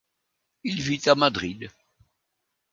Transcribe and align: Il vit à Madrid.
Il 0.63 0.81
vit 0.81 1.03
à 1.07 1.13
Madrid. 1.13 1.69